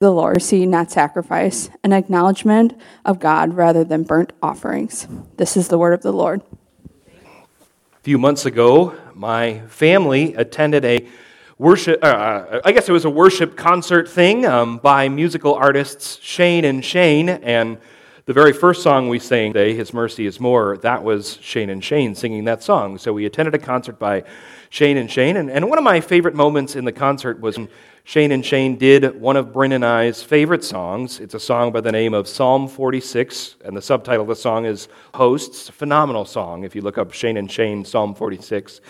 [0.00, 2.72] the Lord, see not sacrifice, an acknowledgement
[3.04, 5.06] of God rather than burnt offerings.
[5.36, 6.40] This is the word of the Lord.
[7.12, 11.06] A few months ago, my family attended a
[11.58, 16.18] worship, uh, uh, I guess it was a worship concert thing um, by musical artists
[16.22, 17.28] Shane and Shane.
[17.28, 17.76] And
[18.24, 21.84] the very first song we sang today, His Mercy is More, that was Shane and
[21.84, 22.96] Shane singing that song.
[22.96, 24.24] So we attended a concert by
[24.70, 25.36] Shane and Shane.
[25.36, 27.58] And, and one of my favorite moments in the concert was
[28.10, 31.20] Shane and Shane did one of Bryn and I's favorite songs.
[31.20, 34.64] It's a song by the name of Psalm 46, and the subtitle of the song
[34.64, 35.68] is Hosts.
[35.68, 38.80] Phenomenal song if you look up Shane and Shane, Psalm 46.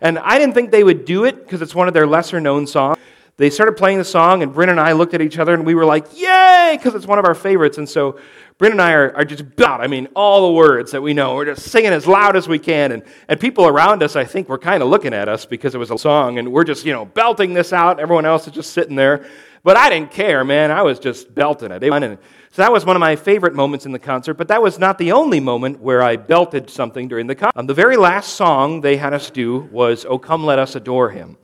[0.00, 2.68] And I didn't think they would do it because it's one of their lesser known
[2.68, 2.97] songs.
[3.38, 5.76] They started playing the song, and Bryn and I looked at each other and we
[5.76, 6.74] were like, Yay!
[6.76, 7.78] Because it's one of our favorites.
[7.78, 8.18] And so
[8.58, 11.36] Bryn and I are, are just about, I mean, all the words that we know.
[11.36, 12.90] We're just singing as loud as we can.
[12.90, 15.78] And, and people around us, I think, were kind of looking at us because it
[15.78, 16.38] was a song.
[16.38, 18.00] And we're just, you know, belting this out.
[18.00, 19.24] Everyone else is just sitting there.
[19.62, 20.72] But I didn't care, man.
[20.72, 21.84] I was just belting it.
[21.84, 22.18] And
[22.50, 24.34] so that was one of my favorite moments in the concert.
[24.34, 27.56] But that was not the only moment where I belted something during the concert.
[27.56, 31.10] Um, the very last song they had us do was, Oh, Come Let Us Adore
[31.10, 31.36] Him.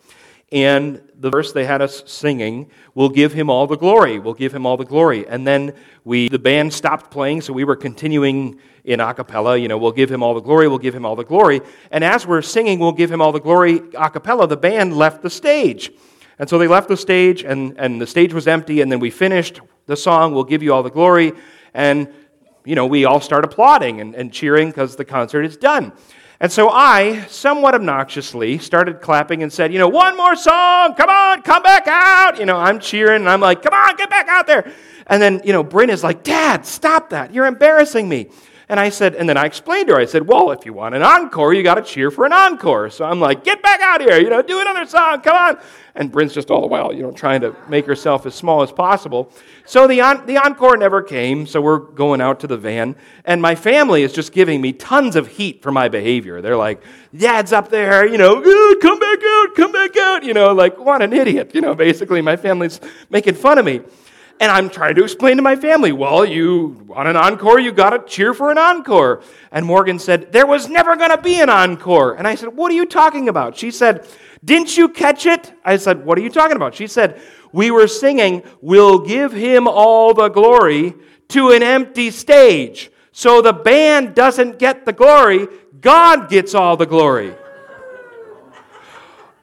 [0.55, 4.21] And the verse they had us singing, we'll give him all the glory.
[4.21, 5.27] We'll give him all the glory.
[5.27, 5.75] And then
[6.05, 9.57] we, the band stopped playing, so we were continuing in a cappella.
[9.57, 11.61] You know, we'll give him all the glory, we'll give him all the glory.
[11.91, 15.23] And as we're singing, we'll give him all the glory a cappella, the band left
[15.23, 15.91] the stage.
[16.39, 18.81] And so they left the stage, and, and the stage was empty.
[18.81, 21.33] And then we finished the song, We'll Give You All the Glory.
[21.75, 22.09] And,
[22.65, 25.93] you know, we all start applauding and, and cheering because the concert is done.
[26.45, 31.09] And so I, somewhat obnoxiously, started clapping and said, you know, one more song, come
[31.09, 32.39] on, come back out.
[32.39, 34.71] You know, I'm cheering and I'm like, come on, get back out there.
[35.07, 37.33] And then, you know, Bryn is like, Dad, stop that.
[37.33, 38.29] You're embarrassing me.
[38.69, 40.95] And I said, and then I explained to her, I said, well, if you want
[40.95, 42.89] an encore, you got to cheer for an encore.
[42.89, 45.59] So I'm like, get back out here, you know, do another song, come on.
[45.95, 48.73] And Bryn's just all the while, you know, trying to make herself as small as
[48.73, 49.31] possible.
[49.67, 52.97] So the, on, the encore never came, so we're going out to the van.
[53.27, 56.41] And my family is just giving me tons of heat for my behavior.
[56.41, 56.83] They're like,
[57.15, 58.41] Dad's up there, you know,
[58.81, 62.23] come back out, come back out, you know, like, what an idiot, you know, basically.
[62.23, 62.81] My family's
[63.11, 63.83] making fun of me.
[64.41, 67.91] And I'm trying to explain to my family, well, you want an encore, you got
[67.91, 69.23] to cheer for an encore.
[69.53, 72.15] And Morgan said, there was never going to be an encore.
[72.17, 73.57] And I said, what are you talking about?
[73.57, 74.07] She said,
[74.45, 75.55] didn't you catch it?
[75.65, 76.75] I said, what are you talking about?
[76.75, 80.95] She said, we were singing, we'll give him all the glory
[81.29, 82.91] to an empty stage.
[83.13, 85.47] So the band doesn't get the glory,
[85.81, 87.35] God gets all the glory.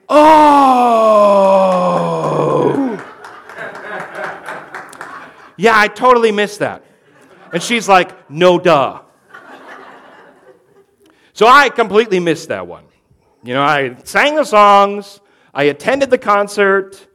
[0.09, 1.31] Oh!
[5.61, 6.83] Yeah, I totally missed that.
[7.53, 9.01] And she's like, No, duh.
[11.33, 12.85] So I completely missed that one.
[13.43, 15.19] You know, I sang the songs,
[15.53, 17.07] I attended the concert,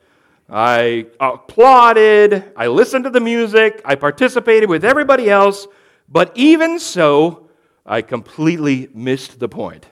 [0.48, 5.66] I applauded, I listened to the music, I participated with everybody else,
[6.08, 7.48] but even so,
[7.84, 9.86] I completely missed the point.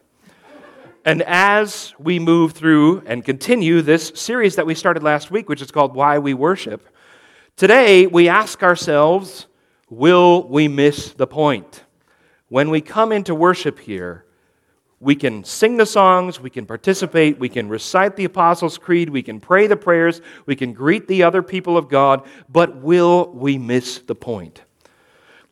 [1.05, 5.61] And as we move through and continue this series that we started last week, which
[5.61, 6.89] is called Why We Worship,
[7.57, 9.47] Today, we ask ourselves,
[9.89, 11.85] will we miss the point?
[12.49, 14.25] When we come into worship here,
[14.99, 19.23] we can sing the songs, we can participate, we can recite the Apostles' Creed, we
[19.23, 23.57] can pray the prayers, we can greet the other people of God, but will we
[23.57, 24.63] miss the point?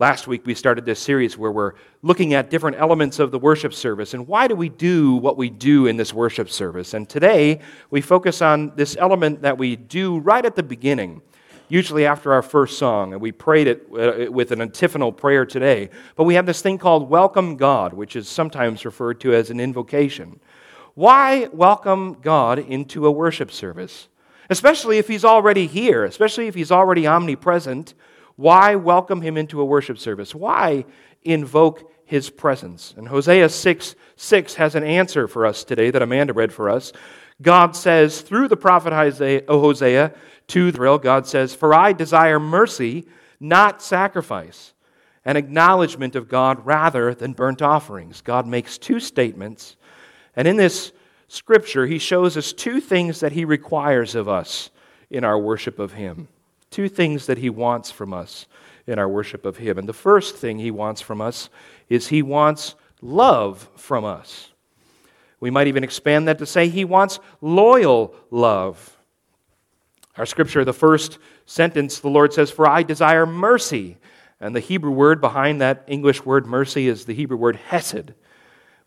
[0.01, 3.73] Last week we started this series where we're looking at different elements of the worship
[3.73, 6.95] service and why do we do what we do in this worship service.
[6.95, 11.23] And today we focus on this element that we do right at the beginning
[11.69, 15.91] usually after our first song, and we prayed it uh, with an antiphonal prayer today.
[16.17, 19.61] But we have this thing called Welcome God, which is sometimes referred to as an
[19.61, 20.41] invocation.
[20.95, 24.09] Why welcome God into a worship service?
[24.51, 27.95] Especially if He's already here, especially if He's already omnipresent.
[28.37, 30.35] Why welcome Him into a worship service?
[30.35, 30.85] Why
[31.23, 32.93] invoke His presence?
[32.97, 36.93] And Hosea 6 6 has an answer for us today that Amanda read for us.
[37.41, 40.15] God says through the prophet Hosea,
[40.49, 43.07] to Israel, God says, For I desire mercy,
[43.41, 44.75] not sacrifice,
[45.25, 48.21] an acknowledgement of God rather than burnt offerings.
[48.21, 49.77] God makes two statements,
[50.37, 50.93] and in this
[51.29, 54.71] scripture, he shows us two things that he requires of us
[55.11, 56.29] in our worship of him.
[56.71, 58.47] Two things that he wants from us
[58.87, 59.79] in our worship of him.
[59.79, 61.49] And the first thing he wants from us
[61.89, 64.52] is he wants love from us.
[65.43, 68.97] We might even expand that to say he wants loyal love
[70.17, 73.97] our scripture, the first sentence, the Lord says, For I desire mercy.
[74.41, 78.13] And the Hebrew word behind that English word mercy is the Hebrew word hesed,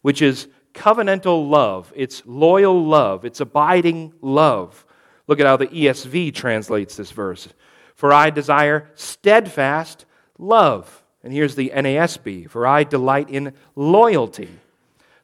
[0.01, 1.91] which is covenantal love.
[1.95, 3.25] It's loyal love.
[3.25, 4.85] It's abiding love.
[5.27, 7.47] Look at how the ESV translates this verse.
[7.95, 10.05] For I desire steadfast
[10.37, 11.03] love.
[11.23, 14.49] And here's the NASB For I delight in loyalty.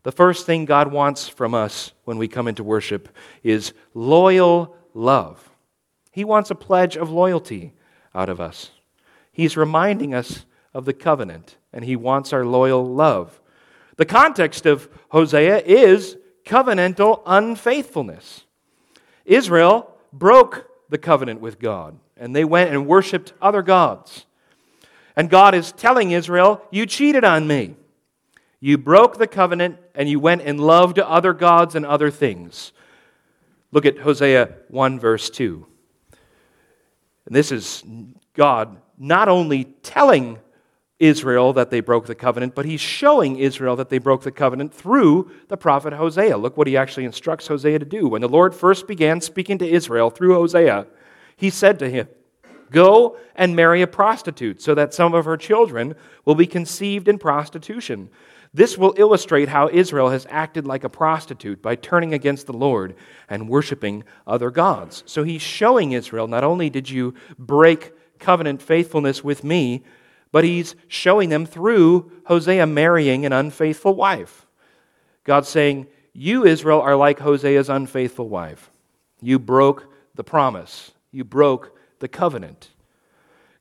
[0.03, 3.09] The first thing God wants from us when we come into worship
[3.44, 5.50] is loyal love.
[6.12, 7.74] He wants a pledge of loyalty
[8.13, 8.71] out of us.
[9.31, 13.39] He's reminding us of the covenant, and He wants our loyal love.
[13.98, 18.45] The context of Hosea is covenantal unfaithfulness.
[19.25, 24.25] Israel broke the covenant with God, and they went and worshiped other gods.
[25.15, 27.75] And God is telling Israel, You cheated on me.
[28.62, 32.72] You broke the covenant, and you went and loved other gods and other things.
[33.72, 35.66] Look at Hosea 1, verse 2.
[37.25, 37.84] And this is
[38.34, 40.38] God not only telling
[41.00, 44.72] Israel that they broke the covenant, but he's showing Israel that they broke the covenant
[44.72, 46.38] through the prophet Hosea.
[46.38, 48.08] Look what he actually instructs Hosea to do.
[48.08, 50.86] When the Lord first began speaking to Israel through Hosea,
[51.36, 52.08] he said to him,
[52.69, 57.18] Go and marry a prostitute, so that some of her children will be conceived in
[57.18, 58.10] prostitution.
[58.53, 62.95] This will illustrate how Israel has acted like a prostitute by turning against the Lord
[63.30, 65.03] and worshiping other gods.
[65.06, 69.83] So he's showing Israel not only did you break covenant faithfulness with me,
[70.31, 74.45] but he's showing them through Hosea marrying an unfaithful wife.
[75.24, 78.69] God's saying, You, Israel, are like Hosea's unfaithful wife.
[79.21, 82.69] You broke the promise, you broke the covenant.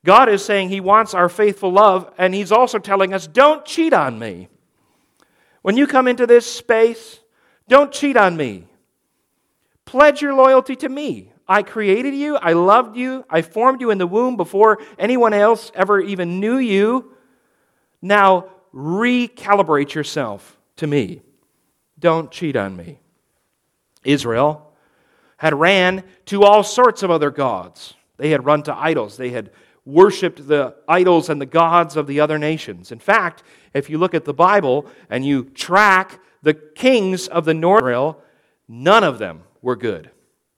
[0.04, 3.92] God is saying He wants our faithful love, and He's also telling us, Don't cheat
[3.92, 4.48] on me.
[5.62, 7.20] When you come into this space,
[7.68, 8.66] don't cheat on me.
[9.84, 11.32] Pledge your loyalty to me.
[11.46, 12.36] I created you.
[12.36, 13.24] I loved you.
[13.28, 17.12] I formed you in the womb before anyone else ever even knew you.
[18.00, 21.22] Now recalibrate yourself to me.
[21.98, 23.00] Don't cheat on me.
[24.04, 24.72] Israel
[25.36, 27.94] had ran to all sorts of other gods.
[28.16, 29.16] They had run to idols.
[29.16, 29.50] They had
[29.90, 32.92] worshiped the idols and the gods of the other nations.
[32.92, 33.42] In fact,
[33.74, 38.22] if you look at the Bible and you track the kings of the north Israel,
[38.68, 40.10] none of them were good.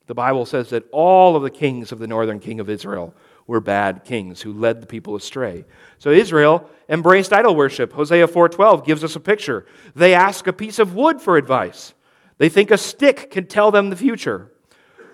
[0.07, 3.15] The Bible says that all of the kings of the northern king of Israel
[3.47, 5.65] were bad kings who led the people astray.
[5.99, 7.93] So Israel embraced idol worship.
[7.93, 9.67] Hosea 4:12 gives us a picture.
[9.95, 11.95] They ask a piece of wood for advice.
[12.39, 14.51] They think a stick can tell them the future.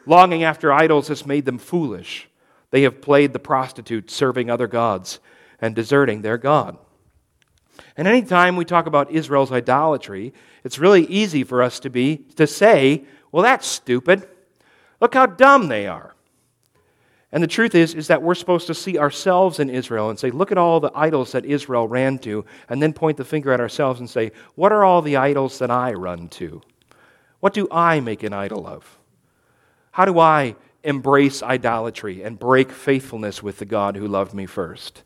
[0.07, 2.28] Longing after idols has made them foolish.
[2.71, 5.21] They have played the prostitute, serving other gods
[5.61, 6.77] and deserting their God.
[7.97, 10.33] And anytime we talk about Israel's idolatry,
[10.65, 14.29] it's really easy for us to be to say, well, that's stupid.
[15.01, 16.15] Look how dumb they are.
[17.31, 20.31] And the truth is, is that we're supposed to see ourselves in Israel and say,
[20.31, 23.61] look at all the idols that Israel ran to, and then point the finger at
[23.61, 26.63] ourselves and say, what are all the idols that I run to?
[27.41, 28.99] What do I make an idol of?
[29.91, 30.57] How do I
[30.89, 35.03] embrace idolatry and break faithfulness with the God who loved me first?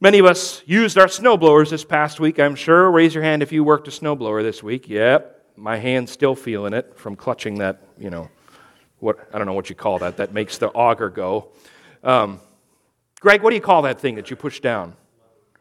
[0.00, 2.90] Many of us used our snowblowers this past week, I'm sure.
[2.90, 4.88] Raise your hand if you worked a snowblower this week.
[4.88, 8.28] Yep, my hand's still feeling it from clutching that, you know,
[9.00, 11.48] what I don't know what you call that, that makes the auger go.
[12.02, 12.40] Um,
[13.20, 14.94] Greg, what do you call that thing that you push down?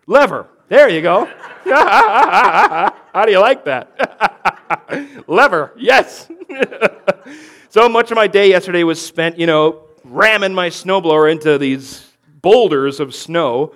[0.06, 0.48] Lever.
[0.68, 1.26] There you go.
[1.66, 5.24] How do you like that?
[5.28, 5.74] Lever.
[5.78, 6.30] Yes.
[7.74, 12.08] so much of my day yesterday was spent, you know, ramming my snowblower into these
[12.42, 13.74] boulders of snow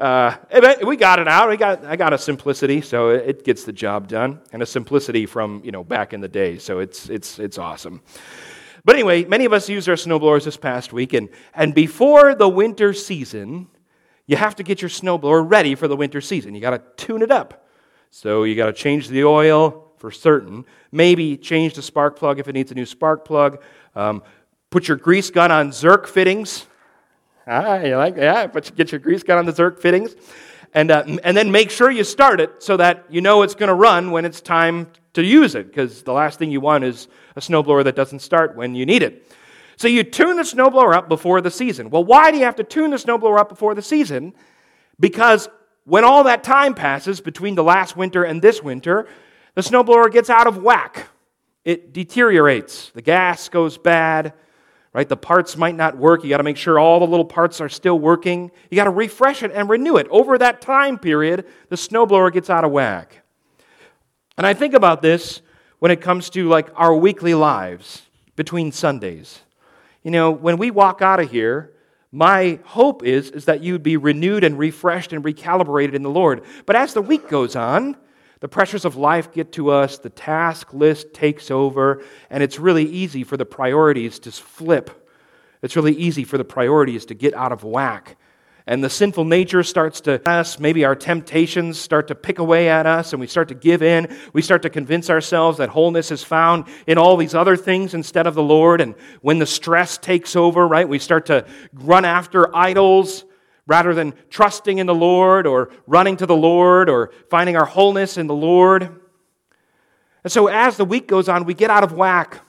[0.00, 0.34] uh,
[0.82, 1.50] we got it out.
[1.50, 5.26] We got, I got a simplicity, so it gets the job done, and a simplicity
[5.26, 6.56] from you know back in the day.
[6.56, 8.00] So it's it's it's awesome.
[8.82, 12.48] But anyway, many of us used our snowblowers this past week, and, and before the
[12.48, 13.68] winter season,
[14.26, 16.54] you have to get your snowblower ready for the winter season.
[16.54, 17.68] You got to tune it up.
[18.08, 20.64] So you got to change the oil for certain.
[20.90, 23.62] Maybe change the spark plug if it needs a new spark plug.
[23.94, 24.22] Um,
[24.70, 26.66] put your grease gun on Zerk fittings.
[27.46, 30.16] Ah, you like yeah, but get your grease gun on the Zerk fittings.
[30.72, 33.68] And, uh, and then make sure you start it so that you know it's going
[33.68, 37.08] to run when it's time to use it, because the last thing you want is
[37.36, 39.26] a snowblower that doesn't start when you need it.
[39.76, 41.90] So you tune the snowblower up before the season.
[41.90, 44.32] Well, why do you have to tune the snowblower up before the season?
[45.00, 45.48] Because
[45.84, 49.08] when all that time passes between the last winter and this winter,
[49.54, 51.08] the snowblower gets out of whack.
[51.64, 52.90] It deteriorates.
[52.90, 54.32] The gas goes bad
[54.92, 55.08] right?
[55.08, 56.24] The parts might not work.
[56.24, 58.50] You got to make sure all the little parts are still working.
[58.70, 60.08] You got to refresh it and renew it.
[60.10, 63.22] Over that time period, the snowblower gets out of whack.
[64.36, 65.42] And I think about this
[65.78, 68.02] when it comes to like our weekly lives
[68.36, 69.40] between Sundays.
[70.02, 71.72] You know, when we walk out of here,
[72.10, 76.42] my hope is, is that you'd be renewed and refreshed and recalibrated in the Lord.
[76.66, 77.96] But as the week goes on,
[78.40, 82.84] the pressures of life get to us, the task list takes over, and it's really
[82.84, 85.06] easy for the priorities to flip
[85.62, 88.16] It's really easy for the priorities to get out of whack.
[88.66, 92.86] And the sinful nature starts to us, maybe our temptations start to pick away at
[92.86, 94.16] us, and we start to give in.
[94.32, 98.26] We start to convince ourselves that wholeness is found in all these other things instead
[98.26, 98.80] of the Lord.
[98.80, 103.24] And when the stress takes over, right, we start to run after idols
[103.70, 108.18] rather than trusting in the Lord or running to the Lord or finding our wholeness
[108.18, 109.00] in the Lord.
[110.24, 112.40] And so as the week goes on, we get out of whack.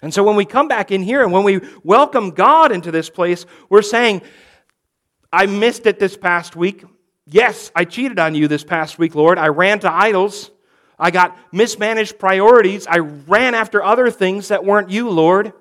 [0.00, 3.10] And so when we come back in here and when we welcome God into this
[3.10, 4.22] place, we're saying,
[5.30, 6.82] I missed it this past week.
[7.26, 9.36] Yes, I cheated on you this past week, Lord.
[9.36, 10.50] I ran to idols.
[10.98, 12.86] I got mismanaged priorities.
[12.86, 15.52] I ran after other things that weren't you, Lord.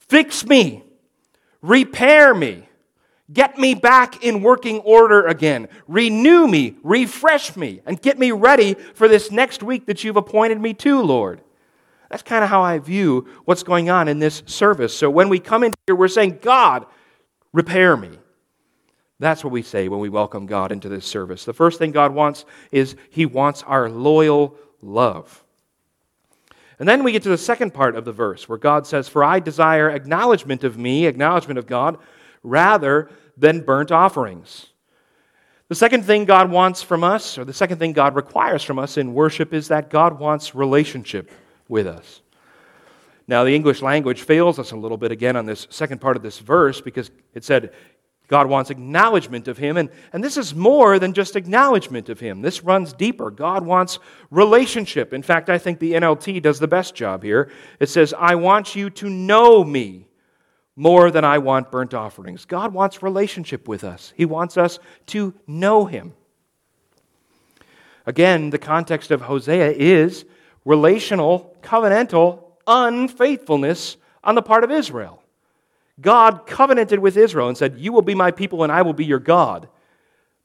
[0.00, 0.84] Fix me.
[1.62, 2.68] Repair me.
[3.32, 5.68] Get me back in working order again.
[5.88, 10.60] Renew me, refresh me, and get me ready for this next week that you've appointed
[10.60, 11.40] me to, Lord.
[12.10, 14.96] That's kind of how I view what's going on in this service.
[14.96, 16.84] So when we come in here, we're saying, God,
[17.52, 18.10] repair me.
[19.18, 21.46] That's what we say when we welcome God into this service.
[21.46, 25.44] The first thing God wants is He wants our loyal love.
[26.78, 29.24] And then we get to the second part of the verse where God says, For
[29.24, 31.98] I desire acknowledgement of me, acknowledgement of God,
[32.44, 34.66] rather than burnt offerings.
[35.68, 38.96] The second thing God wants from us, or the second thing God requires from us
[38.96, 41.30] in worship, is that God wants relationship
[41.68, 42.20] with us.
[43.26, 46.22] Now, the English language fails us a little bit again on this second part of
[46.22, 47.72] this verse because it said
[48.28, 49.78] God wants acknowledgement of Him.
[49.78, 52.42] And, and this is more than just acknowledgement of Him.
[52.42, 53.30] This runs deeper.
[53.30, 53.98] God wants
[54.30, 55.14] relationship.
[55.14, 57.50] In fact, I think the NLT does the best job here.
[57.80, 60.06] It says, I want you to know me
[60.76, 62.44] more than I want burnt offerings.
[62.44, 66.14] God wants relationship with us, He wants us to know Him.
[68.06, 70.24] Again, the context of Hosea is
[70.64, 75.22] relational, covenantal unfaithfulness on the part of Israel.
[76.00, 79.04] God covenanted with Israel and said, You will be my people and I will be
[79.04, 79.68] your God.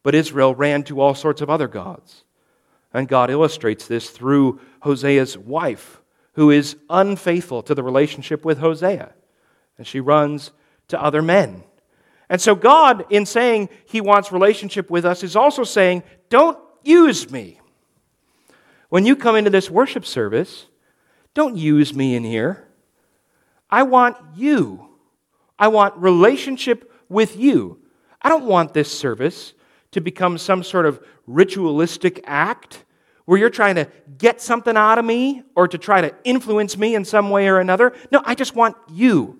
[0.04, 2.24] But Israel ran to all sorts of other gods.
[2.94, 6.02] And God illustrates this through Hosea's wife,
[6.34, 9.14] who is unfaithful to the relationship with Hosea
[9.80, 10.52] and she runs
[10.90, 11.64] to other men.
[12.30, 17.32] And so, God, in saying He wants relationship with us, is also saying, Don't use
[17.32, 17.60] me.
[18.90, 20.68] When you come into this worship service,
[21.34, 22.68] don't use me in here.
[23.70, 24.88] I want you.
[25.58, 27.80] I want relationship with you.
[28.22, 29.54] I don't want this service
[29.92, 32.84] to become some sort of ritualistic act
[33.26, 36.96] where you're trying to get something out of me or to try to influence me
[36.96, 37.94] in some way or another.
[38.12, 39.40] No, I just want you.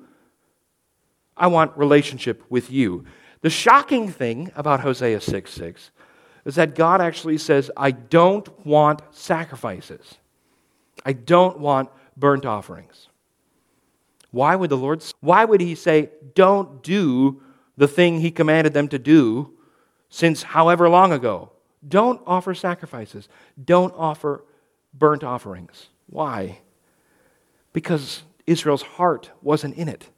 [1.40, 3.06] I want relationship with you.
[3.42, 5.92] The shocking thing about Hosea 6 6
[6.46, 10.16] is that God actually says, I don't want sacrifices.
[11.06, 13.08] I don't want burnt offerings.
[14.32, 17.42] Why would the Lord why would he say don't do
[17.78, 19.54] the thing he commanded them to do
[20.10, 21.52] since however long ago?
[21.88, 23.30] Don't offer sacrifices.
[23.64, 24.44] Don't offer
[24.94, 25.88] burnt offerings.
[26.08, 26.60] Why?
[27.72, 30.10] Because Israel's heart wasn't in it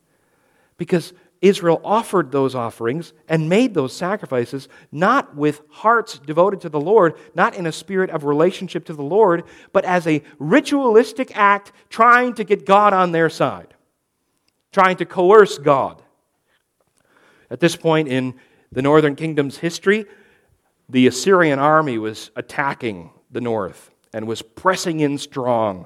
[0.82, 6.82] because Israel offered those offerings and made those sacrifices not with hearts devoted to the
[6.82, 11.72] Lord, not in a spirit of relationship to the Lord, but as a ritualistic act
[11.92, 13.76] trying to get God on their side,
[14.72, 16.02] trying to coerce God.
[17.52, 18.34] At this point in
[18.72, 20.08] the northern kingdom's history,
[20.90, 25.86] the Assyrian army was attacking the north and was pressing in strong.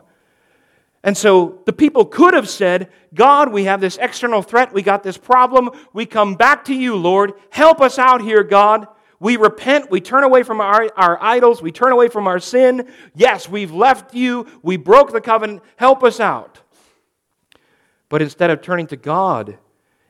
[1.06, 4.74] And so the people could have said, God, we have this external threat.
[4.74, 5.70] We got this problem.
[5.94, 7.34] We come back to you, Lord.
[7.52, 8.88] Help us out here, God.
[9.20, 9.92] We repent.
[9.92, 11.62] We turn away from our, our idols.
[11.62, 12.90] We turn away from our sin.
[13.14, 14.48] Yes, we've left you.
[14.64, 15.62] We broke the covenant.
[15.76, 16.62] Help us out.
[18.10, 19.60] But instead of turning to God,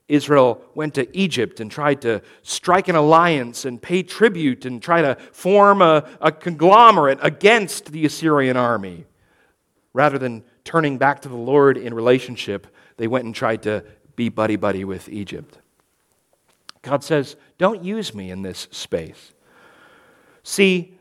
[0.07, 5.01] Israel went to Egypt and tried to strike an alliance and pay tribute and try
[5.01, 9.05] to form a, a conglomerate against the Assyrian army
[9.95, 13.85] rather than turning back to the Lord in relationship, they went and tried to
[14.17, 15.57] be buddy buddy with Egypt.
[16.81, 19.31] God says, Don't use me in this space.
[20.43, 20.99] See,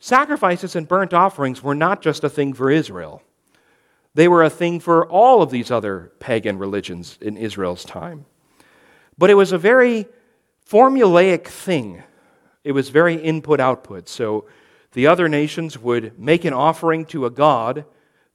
[0.00, 3.22] sacrifices and burnt offerings were not just a thing for Israel,
[4.14, 8.26] they were a thing for all of these other pagan religions in Israel's time.
[9.16, 10.06] But it was a very
[10.68, 12.02] formulaic thing,
[12.64, 14.08] it was very input output.
[14.08, 14.46] So
[14.94, 17.84] the other nations would make an offering to a god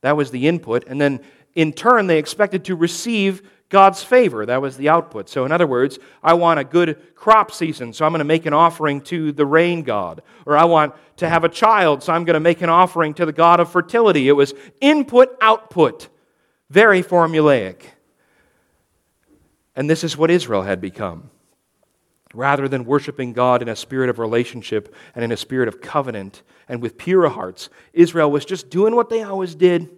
[0.08, 0.88] that was the input.
[0.88, 1.20] And then
[1.54, 4.46] in turn, they expected to receive God's favor.
[4.46, 5.28] That was the output.
[5.28, 8.46] So, in other words, I want a good crop season, so I'm going to make
[8.46, 10.22] an offering to the rain god.
[10.46, 13.26] Or I want to have a child, so I'm going to make an offering to
[13.26, 14.30] the god of fertility.
[14.30, 16.08] It was input, output.
[16.70, 17.82] Very formulaic.
[19.76, 21.32] And this is what Israel had become.
[22.38, 26.44] Rather than worshiping God in a spirit of relationship and in a spirit of covenant
[26.70, 29.90] and with pure hearts, Israel was just doing what they always did.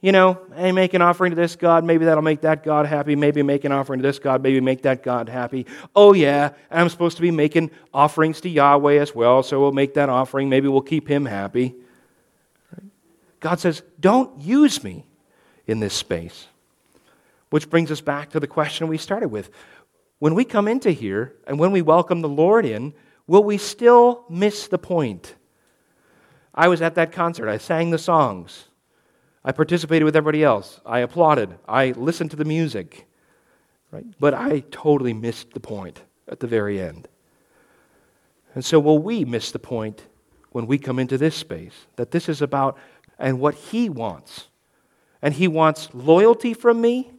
[0.00, 3.14] You know, hey, make an offering to this God, maybe that'll make that God happy.
[3.14, 5.66] Maybe make an offering to this God, maybe make that God happy.
[5.94, 9.92] Oh, yeah, I'm supposed to be making offerings to Yahweh as well, so we'll make
[9.94, 10.48] that offering.
[10.48, 11.74] Maybe we'll keep him happy.
[13.40, 15.04] God says, don't use me
[15.66, 16.46] in this space.
[17.50, 19.50] Which brings us back to the question we started with.
[20.20, 22.92] When we come into here and when we welcome the Lord in,
[23.26, 25.34] will we still miss the point?
[26.54, 27.48] I was at that concert.
[27.48, 28.66] I sang the songs.
[29.42, 30.78] I participated with everybody else.
[30.84, 31.58] I applauded.
[31.66, 33.06] I listened to the music.
[33.90, 34.04] Right?
[34.20, 37.08] But I totally missed the point at the very end.
[38.54, 40.04] And so, will we miss the point
[40.50, 41.86] when we come into this space?
[41.96, 42.76] That this is about
[43.18, 44.48] and what He wants.
[45.22, 47.10] And He wants loyalty from me,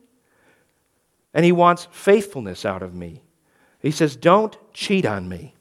[1.33, 3.21] and He wants faithfulness out of me.
[3.79, 5.55] He says, Don't cheat on me.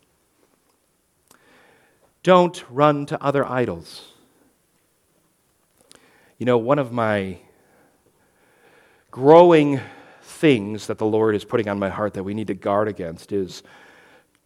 [2.23, 4.13] Don't run to other idols.
[6.39, 7.39] You know, one of my
[9.11, 9.81] growing
[10.23, 13.33] things that the Lord is putting on my heart that we need to guard against
[13.33, 13.63] is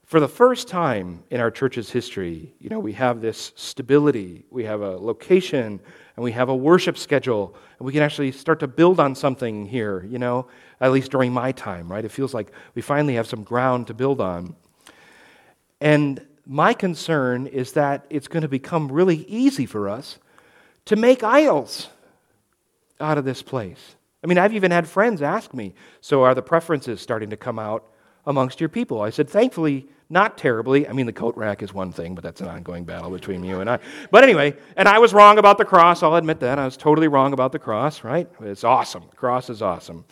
[0.04, 4.64] for the first time in our church's history, you know, we have this stability, we
[4.64, 5.80] have a location,
[6.16, 9.66] and we have a worship schedule, and we can actually start to build on something
[9.66, 10.46] here, you know,
[10.80, 12.04] at least during my time, right?
[12.04, 14.54] It feels like we finally have some ground to build on.
[15.80, 20.18] And my concern is that it's going to become really easy for us
[20.84, 21.88] to make idols
[23.00, 23.96] out of this place.
[24.22, 27.58] I mean, I've even had friends ask me, so are the preferences starting to come
[27.58, 27.84] out
[28.26, 29.00] amongst your people?
[29.00, 30.88] I said, thankfully, not terribly.
[30.88, 33.60] I mean, the coat rack is one thing, but that's an ongoing battle between you
[33.60, 33.80] and I.
[34.12, 36.04] But anyway, and I was wrong about the cross.
[36.04, 36.56] I'll admit that.
[36.58, 38.28] I was totally wrong about the cross, right?
[38.40, 39.02] It's awesome.
[39.10, 40.04] The cross is awesome.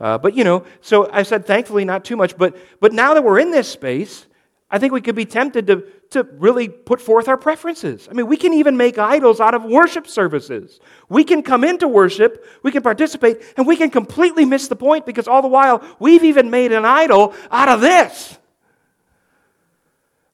[0.00, 2.36] Uh, but, you know, so I said, thankfully, not too much.
[2.36, 4.26] But, but now that we're in this space,
[4.68, 8.08] I think we could be tempted to, to really put forth our preferences.
[8.10, 10.80] I mean, we can even make idols out of worship services.
[11.08, 15.06] We can come into worship, we can participate, and we can completely miss the point
[15.06, 18.36] because all the while we've even made an idol out of this.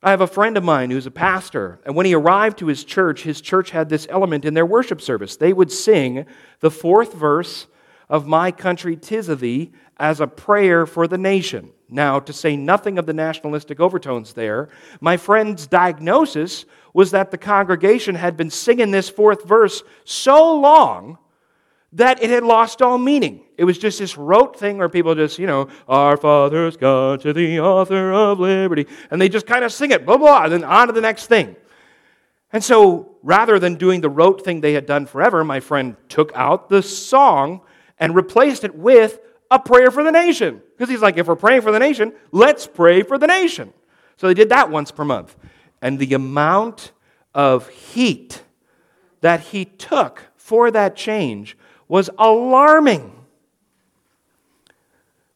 [0.02, 2.84] I have a friend of mine who's a pastor, and when he arrived to his
[2.84, 5.36] church, his church had this element in their worship service.
[5.36, 6.24] They would sing
[6.60, 7.66] the fourth verse
[8.08, 11.72] of My Country Tis of Thee as a prayer for the nation.
[11.90, 14.70] Now, to say nothing of the nationalistic overtones there,
[15.02, 21.18] my friend's diagnosis was that the congregation had been singing this fourth verse so long
[21.92, 23.42] that it had lost all meaning.
[23.60, 27.34] It was just this rote thing where people just, you know, our Father's God to
[27.34, 28.86] the author of liberty.
[29.10, 31.26] And they just kind of sing it, blah, blah, and then on to the next
[31.26, 31.56] thing.
[32.54, 36.32] And so rather than doing the rote thing they had done forever, my friend took
[36.34, 37.60] out the song
[37.98, 39.20] and replaced it with
[39.50, 40.62] a prayer for the nation.
[40.72, 43.74] Because he's like, if we're praying for the nation, let's pray for the nation.
[44.16, 45.36] So they did that once per month.
[45.82, 46.92] And the amount
[47.34, 48.42] of heat
[49.20, 53.18] that he took for that change was alarming.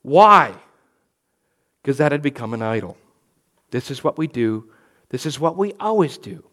[0.05, 0.55] Why?
[1.83, 2.99] Because that had become an idol.
[3.71, 4.71] This is what we do,
[5.09, 6.45] this is what we always do.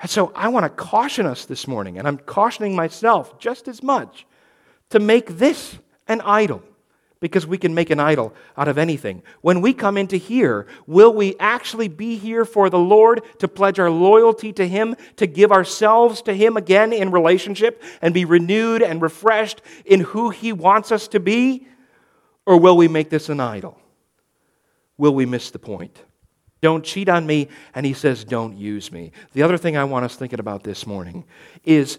[0.00, 3.82] And so I want to caution us this morning, and I'm cautioning myself just as
[3.82, 4.24] much
[4.90, 6.62] to make this an idol
[7.20, 9.22] because we can make an idol out of anything.
[9.40, 13.80] When we come into here, will we actually be here for the Lord to pledge
[13.80, 18.82] our loyalty to Him, to give ourselves to Him again in relationship and be renewed
[18.82, 21.66] and refreshed in who He wants us to be?
[22.48, 23.78] Or will we make this an idol?
[24.96, 26.02] Will we miss the point?
[26.62, 29.12] Don't cheat on me, and he says, don't use me.
[29.34, 31.26] The other thing I want us thinking about this morning
[31.62, 31.98] is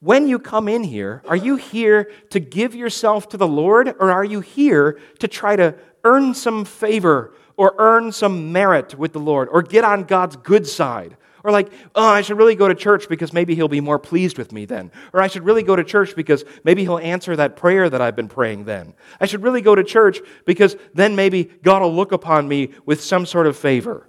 [0.00, 4.10] when you come in here, are you here to give yourself to the Lord, or
[4.10, 9.20] are you here to try to earn some favor or earn some merit with the
[9.20, 11.16] Lord or get on God's good side?
[11.44, 14.38] Or like, oh, I should really go to church because maybe he'll be more pleased
[14.38, 14.90] with me then.
[15.12, 18.16] Or I should really go to church because maybe he'll answer that prayer that I've
[18.16, 18.94] been praying then.
[19.20, 23.02] I should really go to church because then maybe God will look upon me with
[23.02, 24.08] some sort of favor.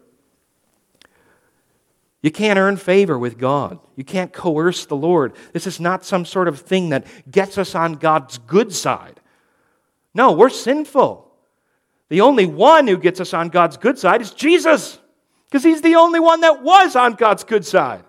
[2.21, 3.79] You can't earn favor with God.
[3.95, 5.33] You can't coerce the Lord.
[5.53, 9.21] This is not some sort of thing that gets us on God's good side.
[10.13, 11.31] No, we're sinful.
[12.09, 14.99] The only one who gets us on God's good side is Jesus,
[15.49, 18.03] because he's the only one that was on God's good side.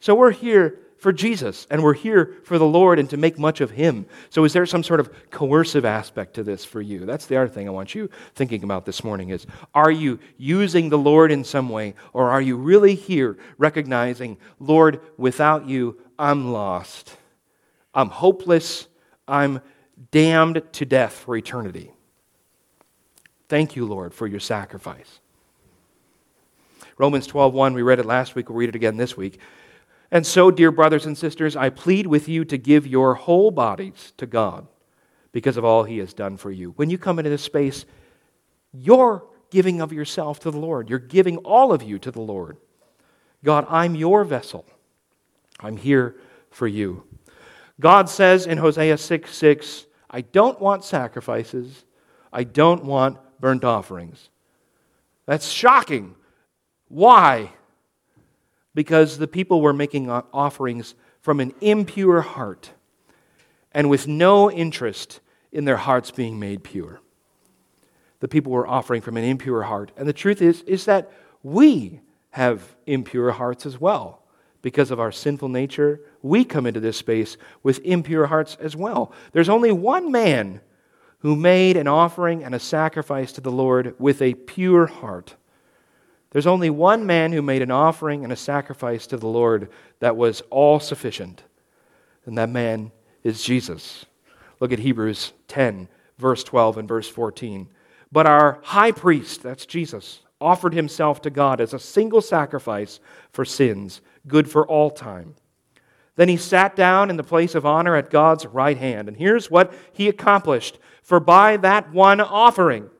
[0.00, 3.60] So we're here for Jesus, and we're here for the Lord and to make much
[3.60, 4.06] of Him.
[4.30, 7.04] So, is there some sort of coercive aspect to this for you?
[7.04, 10.88] That's the other thing I want you thinking about this morning is are you using
[10.88, 16.52] the Lord in some way, or are you really here recognizing, Lord, without you, I'm
[16.52, 17.16] lost.
[17.94, 18.88] I'm hopeless.
[19.28, 19.60] I'm
[20.10, 21.92] damned to death for eternity.
[23.48, 25.20] Thank you, Lord, for your sacrifice.
[26.98, 29.38] Romans 12:1, we read it last week, we'll read it again this week.
[30.10, 34.12] And so, dear brothers and sisters, I plead with you to give your whole bodies
[34.18, 34.66] to God
[35.32, 36.70] because of all he has done for you.
[36.76, 37.84] When you come into this space,
[38.72, 40.88] you're giving of yourself to the Lord.
[40.88, 42.56] You're giving all of you to the Lord.
[43.44, 44.64] God, I'm your vessel.
[45.60, 46.16] I'm here
[46.50, 47.04] for you.
[47.78, 51.84] God says in Hosea 6 6, I don't want sacrifices.
[52.32, 54.30] I don't want burnt offerings.
[55.26, 56.14] That's shocking.
[56.88, 57.52] Why?
[58.74, 62.70] Because the people were making offerings from an impure heart
[63.72, 65.20] and with no interest
[65.52, 67.00] in their hearts being made pure.
[68.20, 69.92] The people were offering from an impure heart.
[69.96, 74.22] And the truth is, is that we have impure hearts as well.
[74.62, 79.12] Because of our sinful nature, we come into this space with impure hearts as well.
[79.32, 80.60] There's only one man
[81.18, 85.36] who made an offering and a sacrifice to the Lord with a pure heart.
[86.30, 90.16] There's only one man who made an offering and a sacrifice to the Lord that
[90.16, 91.42] was all sufficient,
[92.24, 94.06] and that man is Jesus.
[94.60, 97.68] Look at Hebrews 10, verse 12 and verse 14.
[98.10, 103.44] But our high priest, that's Jesus, offered himself to God as a single sacrifice for
[103.44, 105.34] sins, good for all time.
[106.16, 109.08] Then he sat down in the place of honor at God's right hand.
[109.08, 112.90] And here's what he accomplished For by that one offering,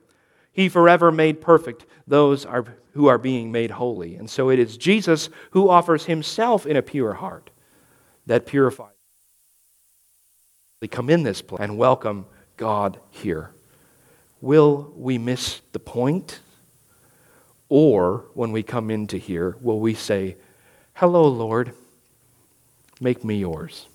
[0.57, 2.65] he forever made perfect those are,
[2.95, 4.17] who are being made holy.
[4.17, 7.51] And so it is Jesus who offers himself in a pure heart
[8.25, 8.95] that purifies.
[10.81, 12.25] They come in this place and welcome
[12.57, 13.51] God here.
[14.41, 16.41] Will we miss the point?
[17.69, 20.37] Or when we come into here, will we say,
[20.95, 21.73] Hello, Lord,
[22.99, 23.89] make me yours?